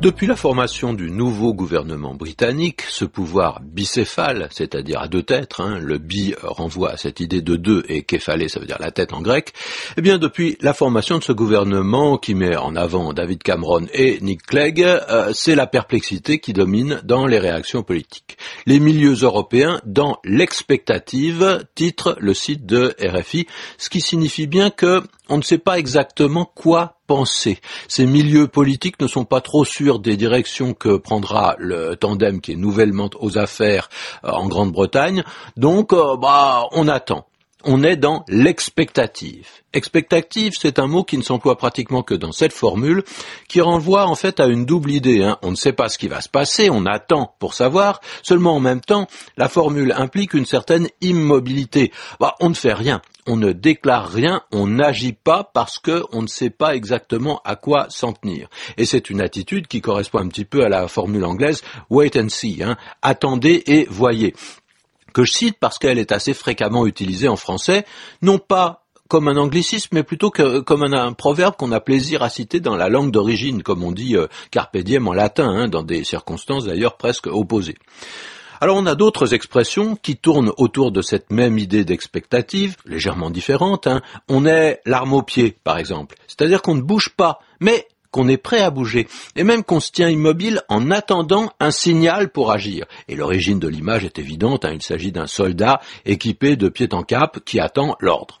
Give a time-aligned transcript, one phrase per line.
[0.00, 5.78] Depuis la formation du nouveau gouvernement britannique, ce pouvoir bicéphale, c'est-à-dire à deux têtes, hein,
[5.78, 9.12] le bi renvoie à cette idée de deux et képhalé, ça veut dire la tête
[9.12, 9.52] en grec,
[9.98, 14.18] eh bien depuis la formation de ce gouvernement qui met en avant David Cameron et
[14.22, 18.38] Nick Clegg, euh, c'est la perplexité qui domine dans les réactions politiques.
[18.64, 25.02] Les milieux européens dans l'expectative, titre le site de RFI, ce qui signifie bien que
[25.30, 27.58] on ne sait pas exactement quoi penser.
[27.88, 32.52] Ces milieux politiques ne sont pas trop sûrs des directions que prendra le tandem qui
[32.52, 33.88] est nouvellement aux affaires
[34.24, 35.24] euh, en Grande-Bretagne.
[35.56, 37.26] Donc, euh, bah, on attend
[37.64, 39.46] on est dans l'expectative.
[39.72, 43.04] Expectative, c'est un mot qui ne s'emploie pratiquement que dans cette formule,
[43.48, 45.22] qui renvoie en fait à une double idée.
[45.22, 45.38] Hein.
[45.42, 48.60] On ne sait pas ce qui va se passer, on attend pour savoir, seulement en
[48.60, 51.92] même temps, la formule implique une certaine immobilité.
[52.18, 56.26] Bah, on ne fait rien, on ne déclare rien, on n'agit pas parce qu'on ne
[56.26, 58.48] sait pas exactement à quoi s'en tenir.
[58.76, 62.28] Et c'est une attitude qui correspond un petit peu à la formule anglaise wait and
[62.28, 62.76] see, hein.
[63.02, 64.34] attendez et voyez
[65.12, 67.84] que je cite parce qu'elle est assez fréquemment utilisée en français,
[68.22, 72.60] non pas comme un anglicisme, mais plutôt comme un, proverbe qu'on a plaisir à citer
[72.60, 74.28] dans la langue d'origine, comme on dit euh,
[75.04, 77.76] en latin, hein, dans des circonstances d'ailleurs presque opposées.
[78.60, 83.86] Alors on a d'autres expressions qui tournent autour de cette même idée d'expectative, légèrement différente.
[83.86, 84.00] Hein.
[84.28, 86.14] On est l'arme au pied, par exemple.
[86.28, 89.92] C'est-à-dire qu'on ne bouge pas, mais qu'on est prêt à bouger, et même qu'on se
[89.92, 92.86] tient immobile en attendant un signal pour agir.
[93.08, 97.02] Et l'origine de l'image est évidente, hein, il s'agit d'un soldat équipé de pied en
[97.02, 98.40] cap qui attend l'ordre.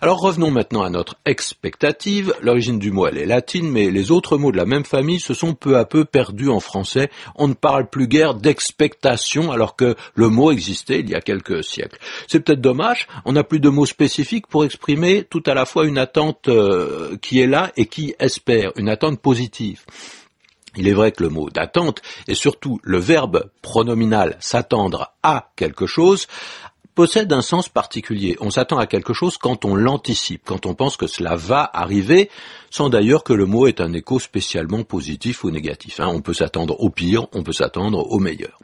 [0.00, 2.32] Alors revenons maintenant à notre expectative.
[2.40, 5.34] L'origine du mot elle est latine, mais les autres mots de la même famille se
[5.34, 7.10] sont peu à peu perdus en français.
[7.34, 11.64] On ne parle plus guère d'expectation alors que le mot existait il y a quelques
[11.64, 11.98] siècles.
[12.28, 15.84] C'est peut-être dommage, on n'a plus de mots spécifiques pour exprimer tout à la fois
[15.84, 18.70] une attente euh, qui est là et qui espère,
[20.76, 25.86] Il est vrai que le mot d'attente et surtout le verbe pronominal s'attendre à quelque
[25.86, 26.26] chose
[26.98, 28.36] possède un sens particulier.
[28.40, 32.28] On s'attend à quelque chose quand on l'anticipe, quand on pense que cela va arriver,
[32.70, 36.00] sans d'ailleurs que le mot ait un écho spécialement positif ou négatif.
[36.00, 36.08] Hein.
[36.08, 38.58] On peut s'attendre au pire, on peut s'attendre au meilleur.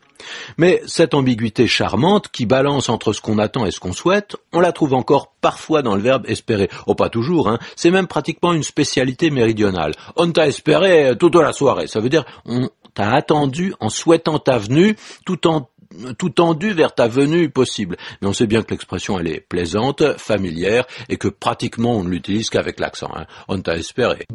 [0.59, 4.59] Mais cette ambiguïté charmante qui balance entre ce qu'on attend et ce qu'on souhaite, on
[4.59, 6.69] la trouve encore parfois dans le verbe espérer.
[6.89, 7.61] Oh, pas toujours, hein.
[7.77, 9.93] C'est même pratiquement une spécialité méridionale.
[10.17, 11.87] On t'a espéré toute la soirée.
[11.87, 15.69] Ça veut dire on t'a attendu en souhaitant ta venue tout en
[16.19, 17.97] tout tendu vers ta venue possible.
[18.21, 22.11] Mais on sait bien que l'expression elle est plaisante, familière et que pratiquement on ne
[22.11, 23.11] l'utilise qu'avec l'accent.
[23.15, 23.27] Hein.
[23.49, 24.27] On t'a espéré.